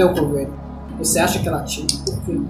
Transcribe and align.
teu 0.00 0.08
convênio. 0.14 0.54
Você 0.98 1.18
acha 1.18 1.38
que 1.38 1.48
ela 1.48 1.62
tinha? 1.62 1.86
Por 2.04 2.18
quê? 2.24 2.40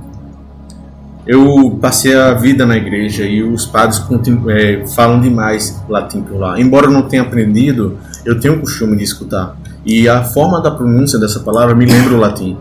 Eu 1.26 1.78
passei 1.80 2.14
a 2.16 2.32
vida 2.34 2.64
na 2.64 2.76
igreja 2.76 3.24
e 3.24 3.42
os 3.42 3.66
padres 3.66 4.02
é, 4.48 4.86
falam 4.86 5.20
demais 5.20 5.80
latim 5.88 6.22
por 6.22 6.38
lá. 6.38 6.60
Embora 6.60 6.86
eu 6.86 6.90
não 6.90 7.02
tenha 7.02 7.22
aprendido, 7.22 7.98
eu 8.24 8.40
tenho 8.40 8.54
o 8.54 8.60
costume 8.60 8.96
de 8.96 9.04
escutar. 9.04 9.56
E 9.84 10.08
a 10.08 10.24
forma 10.24 10.60
da 10.60 10.70
pronúncia 10.70 11.18
dessa 11.18 11.40
palavra 11.40 11.74
me 11.74 11.86
lembra 11.86 12.14
o 12.14 12.18
latim. 12.18 12.56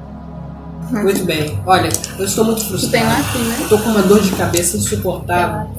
Muito 0.92 1.24
bem. 1.24 1.60
Olha, 1.66 1.90
eu 2.18 2.26
estou 2.26 2.44
muito 2.44 2.62
Tu 2.62 2.68
tem 2.70 2.80
frustrado. 2.80 3.06
latim, 3.08 3.44
né? 3.44 3.58
Estou 3.62 3.80
com 3.80 3.90
uma 3.90 4.02
dor 4.02 4.22
de 4.22 4.32
cabeça 4.32 4.76
insuportável. 4.78 5.70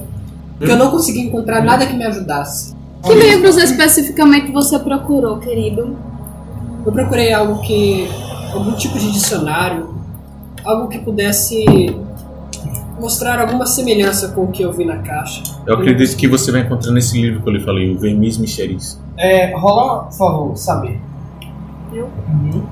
Porque 0.57 0.71
eu 0.71 0.77
não 0.77 0.89
consegui 0.89 1.21
encontrar 1.21 1.61
nada 1.63 1.85
que 1.85 1.93
me 1.93 2.05
ajudasse. 2.05 2.73
Que 3.03 3.13
livros 3.13 3.57
especificamente 3.57 4.51
você 4.51 4.79
procurou, 4.79 5.37
querido? 5.37 5.97
Eu 6.85 6.91
procurei 6.91 7.33
algo 7.33 7.61
que. 7.61 8.09
Algum 8.53 8.73
tipo 8.73 8.97
de 8.99 9.11
dicionário, 9.11 9.93
algo 10.63 10.87
que 10.87 10.99
pudesse 10.99 11.65
mostrar 12.99 13.39
alguma 13.39 13.65
semelhança 13.65 14.27
com 14.29 14.43
o 14.43 14.47
que 14.51 14.61
eu 14.61 14.71
vi 14.71 14.85
na 14.85 14.97
caixa. 14.97 15.41
Eu 15.65 15.73
acredito 15.75 16.15
que 16.15 16.27
você 16.27 16.51
vai 16.51 16.61
encontrar 16.61 16.91
nesse 16.91 17.19
livro 17.19 17.41
que 17.41 17.49
eu 17.49 17.53
lhe 17.53 17.59
falei, 17.63 17.95
o 17.95 17.97
Vermis 17.99 18.37
Mysteries. 18.37 18.99
É, 19.17 19.55
rola, 19.57 20.03
por 20.03 20.13
favor, 20.13 20.57
saber. 20.57 20.99
Eu? 21.93 22.07
Uhum. 22.29 22.63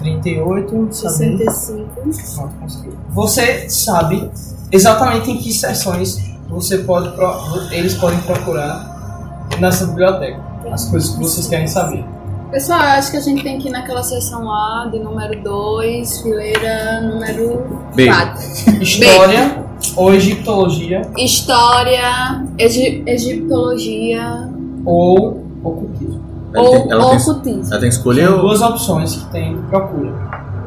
38, 0.00 0.88
saber. 0.92 1.38
65. 1.38 1.88
Pronto, 2.36 2.54
conseguiu. 2.60 2.92
Você 3.10 3.68
sabe 3.68 4.30
exatamente 4.70 5.30
em 5.30 5.36
que 5.38 5.52
sessões 5.52 6.18
você 6.48 6.78
pode 6.78 7.10
pro- 7.14 7.40
eles 7.70 7.94
podem 7.94 8.18
procurar 8.20 9.46
nessa 9.60 9.86
biblioteca. 9.86 10.40
As 10.70 10.84
coisas 10.88 11.10
que 11.10 11.18
vocês 11.20 11.46
querem 11.48 11.66
saber. 11.66 12.04
Pessoal, 12.52 12.80
eu 12.80 12.86
acho 12.90 13.10
que 13.10 13.16
a 13.16 13.20
gente 13.20 13.42
tem 13.42 13.58
que 13.58 13.68
ir 13.68 13.70
naquela 13.70 14.02
seção 14.02 14.44
lá 14.44 14.86
de 14.92 14.98
número 14.98 15.42
2, 15.42 16.20
fileira 16.20 17.00
número 17.00 17.66
B. 17.96 18.06
4. 18.06 18.42
História 18.82 19.64
ou 19.96 20.12
egiptologia 20.14 21.02
História, 21.16 22.44
egi- 22.58 23.02
egiptologia 23.06 24.48
ou 24.84 25.44
ocultismo. 25.64 26.20
Ela 26.52 26.62
ou 26.68 26.70
tem- 26.82 26.90
ela 26.92 27.04
tem- 27.10 27.18
ocultismo. 27.18 27.62
Ela 27.72 27.80
tem 27.80 27.88
que 27.88 27.94
escolher 27.96 28.26
São 28.28 28.38
o... 28.38 28.40
duas 28.42 28.60
opções 28.60 29.16
que 29.16 29.30
tem 29.32 29.56
procura. 29.62 30.12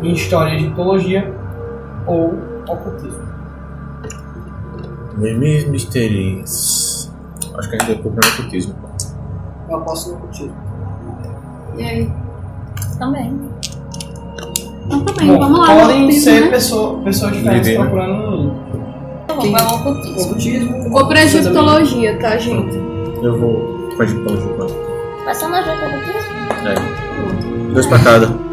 Em 0.01 0.11
história 0.13 0.53
e 0.53 0.55
egiptologia 0.55 1.31
ou 2.07 2.33
ocultismo. 2.67 3.23
Vermis 5.17 5.67
Mysteries. 5.69 7.11
Acho 7.57 7.69
que 7.69 7.75
a 7.75 7.79
gente 7.79 7.87
vai 7.93 8.01
procurar 8.01 8.27
no 8.27 8.33
ocultismo. 8.33 8.75
Eu 9.69 9.77
aposto 9.77 10.09
no 10.11 10.17
contigo. 10.17 10.53
E 11.77 11.83
aí? 11.83 12.09
Também. 12.99 13.39
Então 14.85 15.01
também, 15.01 15.27
Bom, 15.27 15.39
vamos 15.39 15.59
lá. 15.59 15.75
podem 15.75 16.11
ser 16.11 16.41
né? 16.41 16.47
pessoa, 16.47 16.99
pessoas 17.01 17.33
diferentes 17.33 17.75
procurando 17.75 18.13
no 18.13 18.37
livro. 18.37 18.55
Vamos 19.27 19.51
para 19.51 19.73
o 19.73 19.75
ocultismo. 19.75 20.21
Ocultismo. 20.21 20.89
Vou 20.89 21.07
pra 21.07 21.23
egiptologia, 21.23 22.19
tá, 22.19 22.37
gente? 22.37 22.75
Eu 23.21 23.39
vou 23.39 23.89
com 23.95 24.01
a 24.01 24.05
egiptologia. 24.05 24.45
Nós 25.25 25.37
dois 25.39 25.65
pra 25.65 25.87
ocultismo? 25.87 26.35
É. 26.67 27.73
Dois 27.73 27.85
pra 27.87 27.99
cada. 27.99 28.44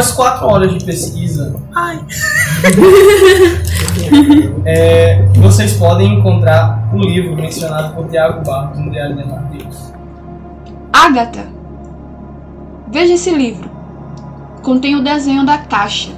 Após 0.00 0.12
quatro 0.12 0.46
horas 0.46 0.72
de 0.72 0.82
pesquisa, 0.82 1.54
é, 4.64 5.22
vocês 5.34 5.74
podem 5.74 6.14
encontrar 6.14 6.88
o 6.94 6.96
livro 6.96 7.36
mencionado 7.36 7.94
por 7.94 8.08
Tiago 8.08 8.42
Barros 8.42 8.78
no 8.78 8.90
Diário 8.90 9.14
de 9.14 9.28
Mateus. 9.28 9.92
Agatha, 10.90 11.46
veja 12.90 13.12
esse 13.12 13.30
livro. 13.30 13.70
Contém 14.62 14.96
o 14.96 15.04
desenho 15.04 15.44
da 15.44 15.58
caixa 15.58 16.12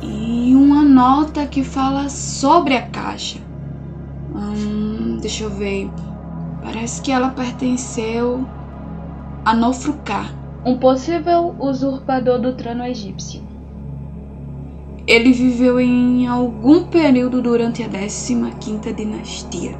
e 0.00 0.54
uma 0.54 0.82
nota 0.82 1.44
que 1.44 1.62
fala 1.62 2.08
sobre 2.08 2.74
a 2.74 2.86
caixa. 2.86 3.38
Hum, 4.34 5.18
deixa 5.20 5.44
eu 5.44 5.50
ver. 5.50 5.90
Parece 6.62 7.02
que 7.02 7.12
ela 7.12 7.28
pertenceu 7.28 8.48
a 9.44 9.52
Nofruká, 9.52 10.24
um 10.68 10.76
possível 10.76 11.56
usurpador 11.58 12.38
do 12.38 12.52
trono 12.52 12.84
egípcio. 12.84 13.42
Ele 15.06 15.32
viveu 15.32 15.80
em 15.80 16.26
algum 16.26 16.84
período 16.84 17.40
durante 17.40 17.82
a 17.82 17.88
15ª 17.88 18.94
dinastia. 18.94 19.78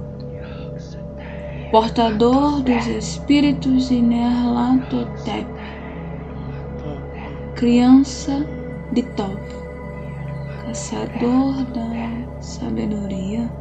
portador 1.71 2.61
dos 2.61 2.87
espíritos 2.87 3.89
de 3.89 4.01
Nerlatotep, 4.01 5.56
criança 7.57 8.45
de 8.93 9.01
Tov, 9.01 9.35
caçador 10.63 11.55
da 11.73 12.39
sabedoria. 12.39 13.51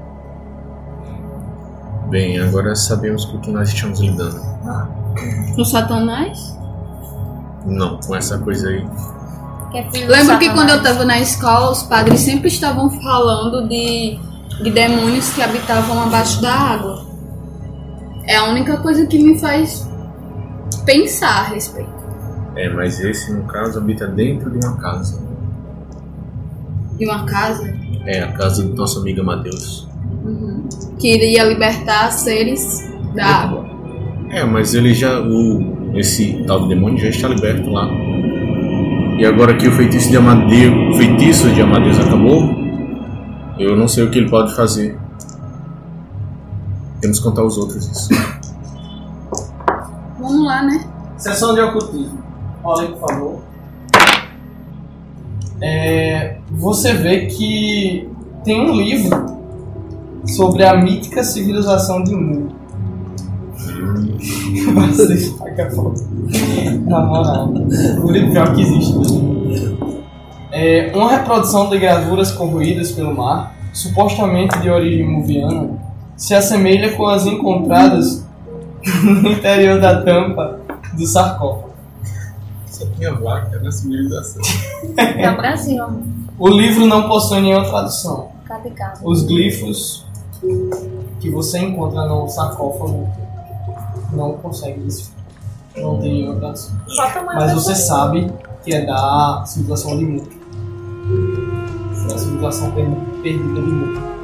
Bem, 2.11 2.39
agora 2.39 2.77
sabemos 2.77 3.25
com 3.25 3.39
o 3.39 3.41
que 3.41 3.51
nós 3.51 3.71
estamos 3.71 3.99
lidando. 4.01 4.39
O 5.59 5.65
Satanás? 5.65 6.57
Não, 7.65 7.99
com 7.99 8.15
essa 8.15 8.39
coisa 8.39 8.69
aí. 8.69 8.87
Que 9.73 9.79
é 9.79 10.07
Lembro 10.07 10.39
que 10.39 10.51
quando 10.51 10.71
eu 10.71 10.83
tava 10.83 11.05
na 11.07 11.19
escola, 11.19 11.71
os 11.71 11.83
padres 11.83 12.21
sempre 12.21 12.49
estavam 12.49 12.91
falando 13.01 13.67
de, 13.67 14.19
de 14.63 14.71
demônios 14.71 15.31
que 15.31 15.43
habitavam 15.43 16.03
abaixo 16.03 16.41
da 16.43 16.53
água. 16.53 17.07
É 18.27 18.37
a 18.37 18.45
única 18.45 18.77
coisa 18.77 19.07
que 19.07 19.19
me 19.19 19.39
faz 19.39 19.89
pensar 20.85 21.41
a 21.41 21.43
respeito. 21.45 21.96
É, 22.57 22.69
mas 22.71 23.01
esse, 23.01 23.33
no 23.33 23.45
caso, 23.45 23.79
habita 23.79 24.07
dentro 24.07 24.51
de 24.51 24.65
uma 24.67 24.77
casa. 24.79 25.21
De 26.97 27.05
uma 27.05 27.25
casa 27.27 27.75
É, 28.07 28.23
a 28.23 28.33
casa 28.33 28.63
do 28.63 28.75
nosso 28.75 29.01
amigo 29.01 29.23
Mateus. 29.23 29.87
que 30.99 31.15
iria 31.15 31.45
libertar 31.45 32.11
seres 32.11 32.91
da 33.15 33.27
água. 33.27 33.67
É, 34.31 34.45
mas 34.45 34.75
ele 34.75 34.95
já. 34.95 35.21
O, 35.21 35.93
esse 35.95 36.45
tal 36.47 36.63
de 36.63 36.69
demônio 36.69 36.99
já 36.99 37.09
está 37.09 37.29
liberto 37.29 37.71
lá. 37.71 37.89
E 39.19 39.25
agora 39.25 39.57
que 39.57 39.67
o 39.69 39.73
feitiço 39.73 40.11
de 40.11 40.17
Amadeus, 40.17 40.95
o 40.95 40.99
feitiço 40.99 41.51
de 41.51 41.63
Amadeus 41.63 41.99
acabou, 41.99 42.55
eu 43.59 43.75
não 43.77 43.89
sei 43.89 44.05
o 44.05 44.11
que 44.11 44.19
ele 44.19 44.29
pode 44.29 44.55
fazer. 44.55 44.99
Temos 47.01 47.19
que 47.19 47.25
contar 47.25 47.45
os 47.45 47.57
outros 47.57 47.87
isso. 47.87 48.09
Vamos 50.19 50.45
lá, 50.45 50.63
né? 50.63 50.85
Sessão 51.17 51.55
de 51.55 51.61
ocultismo. 51.61 52.26
Por 52.75 53.09
favor. 53.09 53.39
É, 55.61 56.37
você 56.51 56.93
vê 56.93 57.27
que 57.27 58.09
tem 58.45 58.61
um 58.61 58.75
livro 58.75 59.37
sobre 60.27 60.65
a 60.65 60.77
mítica 60.77 61.23
civilização 61.23 62.03
de 62.03 62.15
Mu. 62.15 62.49
Você 64.97 65.31
foto. 65.75 66.03
Na 66.87 67.01
moral. 67.01 67.49
O 68.03 68.11
livro 68.11 68.33
pior 68.33 68.55
que 68.55 68.63
existe. 68.63 69.77
É, 70.53 70.91
uma 70.95 71.11
reprodução 71.11 71.69
de 71.69 71.79
gravuras 71.79 72.33
corroídas 72.33 72.93
pelo 72.93 73.15
mar, 73.15 73.55
supostamente 73.73 74.59
de 74.61 74.71
origem 74.71 75.07
muviana, 75.07 75.71
se 76.17 76.35
assemelha 76.35 76.97
com 76.97 77.07
as 77.07 77.27
encontradas 77.27 78.27
no 79.05 79.33
interior 79.33 79.81
da 79.81 80.03
tampa 80.03 80.61
do 80.95 81.07
sarcófago. 81.07 81.66
Só 82.77 82.85
tinha 82.97 83.15
vaca 83.15 83.59
na 83.61 83.71
civilização. 83.73 84.43
É 84.99 85.31
o 85.31 85.37
Brasil. 85.37 85.83
O 86.39 86.49
livro 86.49 86.85
não 86.87 87.09
possui 87.09 87.41
nenhuma 87.41 87.65
tradução. 87.67 88.29
Cada 88.45 88.69
casa. 88.71 89.01
Os 89.03 89.23
glifos 89.23 90.05
que 91.21 91.31
você 91.31 91.59
encontra 91.59 92.07
no 92.07 92.29
sarcófago 92.29 93.09
não 94.13 94.35
consegue 94.35 94.81
decifrar. 94.81 95.17
Não 95.79 95.99
tem 96.01 96.13
nenhuma 96.23 96.37
tradução. 96.39 96.77
Mas 97.35 97.55
você 97.55 97.75
sabe 97.75 98.31
que 98.63 98.75
é 98.75 98.85
da 98.85 99.43
civilização 99.47 99.97
de 99.99 100.05
Mu. 100.05 100.23
É 102.11 102.15
a 102.15 102.19
civilização 102.19 102.71
per- 102.73 102.91
perdida 103.23 103.61
de 103.63 103.67
Mu. 103.73 104.16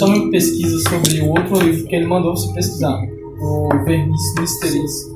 Também 0.00 0.30
pesquisa 0.30 0.78
sobre 0.88 1.20
o 1.20 1.28
outro 1.28 1.60
livro 1.60 1.86
que 1.86 1.94
ele 1.94 2.06
mandou 2.06 2.34
você 2.34 2.50
pesquisar, 2.54 2.98
o 3.38 3.68
Verniz 3.84 4.34
Mysteries. 4.38 5.14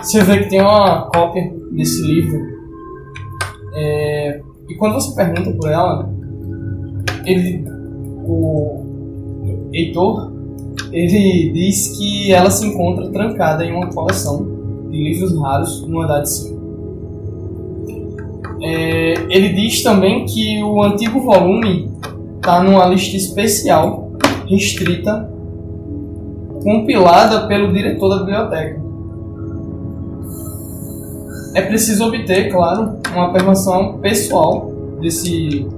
Você 0.00 0.22
vê 0.22 0.44
que 0.44 0.48
tem 0.48 0.60
uma 0.60 1.10
cópia 1.10 1.52
desse 1.72 2.02
livro. 2.02 2.40
É, 3.74 4.40
e 4.68 4.74
quando 4.76 4.94
você 4.94 5.12
pergunta 5.16 5.50
por 5.54 5.68
ela, 5.68 6.08
ele, 7.26 7.64
o 8.24 9.70
Heitor, 9.72 10.30
ele 10.92 11.50
diz 11.52 11.96
que 11.98 12.32
ela 12.32 12.48
se 12.48 12.64
encontra 12.64 13.10
trancada 13.10 13.64
em 13.64 13.74
uma 13.74 13.88
coleção 13.88 14.46
de 14.88 15.02
livros 15.02 15.36
raros 15.36 15.84
no 15.88 16.00
andar 16.00 16.20
de 16.20 16.30
cima. 16.30 16.62
É, 18.62 19.14
ele 19.28 19.48
diz 19.48 19.82
também 19.82 20.26
que 20.26 20.62
o 20.62 20.80
antigo 20.80 21.20
volume 21.20 21.91
está 22.42 22.60
numa 22.60 22.84
lista 22.86 23.16
especial, 23.16 24.10
restrita, 24.48 25.30
compilada 26.60 27.46
pelo 27.46 27.72
diretor 27.72 28.08
da 28.08 28.18
biblioteca. 28.24 28.82
É 31.54 31.62
preciso 31.62 32.04
obter, 32.04 32.50
claro, 32.50 32.98
uma 33.14 33.32
permissão 33.32 33.98
pessoal 33.98 34.72
desse 35.00 35.68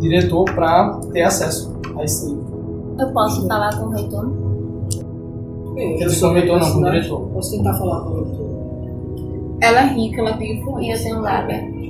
diretor 0.00 0.44
para 0.54 1.00
ter 1.12 1.22
acesso 1.22 1.74
a 1.96 2.04
esse 2.04 2.28
livro. 2.28 2.96
Eu 2.98 3.08
posso 3.12 3.48
falar 3.48 3.74
com 3.78 3.86
o 3.86 3.90
reitor? 3.90 4.26
Bem, 5.74 5.96
Quer 5.96 6.04
eu 6.04 6.08
dizer, 6.08 6.20
com 6.20 6.26
o 6.26 6.32
reitor 6.34 6.60
não, 6.60 6.72
com 6.72 6.78
o 6.80 6.84
diretor. 6.84 7.20
Posso 7.28 7.50
tentar 7.52 7.74
falar 7.74 8.00
com 8.00 8.10
o 8.10 8.14
reitor. 8.24 8.50
Ela 9.62 9.80
é 9.80 9.86
rica, 9.94 10.20
ela 10.20 10.36
tem 10.36 10.62
E 10.82 10.90
eu 10.90 11.02
tenho 11.02 11.20
lábia. 11.20 11.80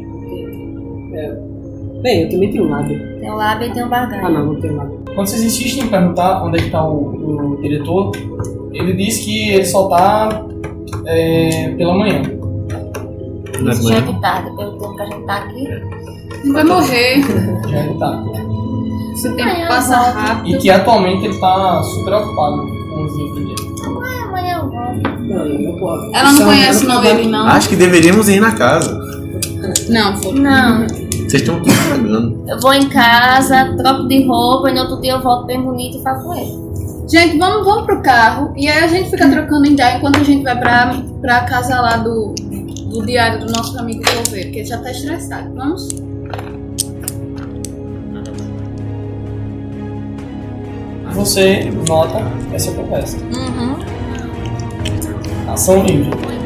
Bem, 2.02 2.22
eu 2.22 2.30
também 2.30 2.50
tenho 2.50 2.68
lábio. 2.68 2.98
Tenho 3.20 3.36
lábia 3.36 3.66
e 3.66 3.72
tenho 3.72 3.88
barganha. 3.88 4.22
Ah, 4.26 4.30
não, 4.30 4.46
não 4.46 4.60
tenho 4.60 4.76
lábio. 4.76 5.00
Quando 5.14 5.26
vocês 5.26 5.42
insistem 5.42 5.84
em 5.84 5.88
perguntar 5.88 6.42
onde 6.44 6.56
é 6.56 6.60
que 6.60 6.66
está 6.66 6.82
o, 6.84 7.54
o 7.56 7.62
diretor, 7.62 8.12
ele 8.72 8.92
diz 8.94 9.18
que 9.18 9.50
ele 9.50 9.64
só 9.64 9.84
está 9.84 10.44
pela 11.76 11.94
manhã. 11.94 12.22
Isso 13.70 13.88
já 13.88 13.96
é 13.96 14.00
de 14.00 14.20
tarde, 14.20 14.56
pelo 14.56 14.72
tempo 14.78 14.96
que 14.96 15.02
a 15.02 15.06
gente 15.06 15.26
tá 15.26 15.36
aqui. 15.36 15.68
Não 16.44 16.52
vai 16.54 16.64
morrer. 16.64 17.20
Já 17.68 17.76
é 17.78 17.88
de 17.88 17.98
tarde. 17.98 18.30
Esse 19.12 19.28
tempo 19.36 19.42
Amanhã 19.50 19.68
passa 19.68 19.94
eu 19.94 19.98
volto. 20.02 20.14
rápido. 20.16 20.54
E 20.54 20.58
que 20.58 20.70
atualmente 20.70 21.24
ele 21.26 21.34
está 21.34 21.82
super 21.82 22.14
ocupado 22.14 22.56
com 22.88 23.04
os 23.04 23.16
livros 23.18 23.34
dele. 23.44 23.74
Ah, 23.84 24.24
amanhã 24.28 24.56
eu 24.62 24.70
volto. 24.70 25.20
Não, 25.20 25.46
eu 25.46 25.76
posso. 25.78 26.10
Ela 26.14 26.32
não 26.32 26.38
Só 26.38 26.44
conhece 26.46 26.84
eu 26.84 26.88
não 26.88 27.00
trabalho- 27.02 27.20
ele, 27.20 27.28
não. 27.30 27.46
Acho 27.48 27.68
que 27.68 27.76
deveríamos 27.76 28.28
ir 28.30 28.40
na 28.40 28.52
casa. 28.52 28.98
Não, 29.90 30.16
foi. 30.16 30.32
Não, 30.40 30.86
Vocês 31.30 31.42
estão 31.42 31.62
tudo 31.62 31.72
cagando. 31.88 32.44
eu 32.48 32.58
vou 32.58 32.74
em 32.74 32.88
casa, 32.88 33.76
troco 33.76 34.08
de 34.08 34.26
roupa 34.26 34.68
e 34.68 34.74
no 34.74 34.80
outro 34.80 35.00
dia 35.00 35.12
eu 35.12 35.22
volto 35.22 35.46
bem 35.46 35.62
bonito 35.62 35.98
e 35.98 36.02
faço 36.02 36.32
ele. 36.34 36.58
Gente, 37.08 37.38
vamos, 37.38 37.64
vamos 37.64 37.86
pro 37.86 38.02
carro 38.02 38.52
e 38.56 38.68
aí 38.68 38.82
a 38.82 38.88
gente 38.88 39.10
fica 39.10 39.30
trocando 39.30 39.64
ideia 39.64 39.96
enquanto 39.96 40.18
a 40.18 40.24
gente 40.24 40.42
vai 40.42 40.58
pra, 40.58 40.92
pra 41.20 41.42
casa 41.42 41.80
lá 41.80 41.98
do, 41.98 42.34
do 42.34 43.06
diário 43.06 43.46
do 43.46 43.52
nosso 43.52 43.78
amigo 43.78 44.02
Coveiro, 44.02 44.50
que 44.50 44.58
ele 44.58 44.64
já 44.66 44.78
tá 44.78 44.90
estressado. 44.90 45.54
Vamos? 45.54 45.88
Você 51.12 51.70
nota 51.88 52.24
essa 52.52 52.72
conversa. 52.72 53.18
Uhum. 53.18 53.76
Ação 55.46 55.84
livre. 55.84 56.39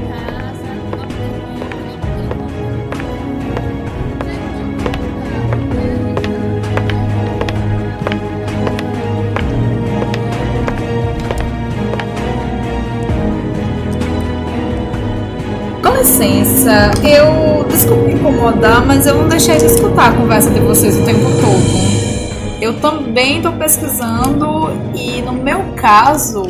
Licença, 16.05 16.91
eu 17.03 17.65
desculpe 17.65 18.13
incomodar, 18.13 18.85
mas 18.85 19.07
eu 19.07 19.15
não 19.15 19.27
deixei 19.27 19.57
de 19.57 19.65
escutar 19.65 20.11
a 20.11 20.13
conversa 20.13 20.51
de 20.51 20.61
vocês 20.61 20.99
o 20.99 21.03
tempo 21.03 21.25
todo. 21.41 22.61
Eu 22.61 22.79
também 22.79 23.39
estou 23.39 23.53
pesquisando 23.53 24.71
e 24.95 25.23
no 25.23 25.33
meu 25.33 25.61
caso 25.77 26.43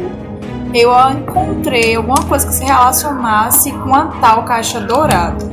eu 0.74 0.90
encontrei 1.12 1.94
alguma 1.94 2.24
coisa 2.24 2.48
que 2.48 2.52
se 2.52 2.64
relacionasse 2.64 3.70
com 3.70 3.94
a 3.94 4.06
tal 4.20 4.42
caixa 4.42 4.80
dourada. 4.80 5.44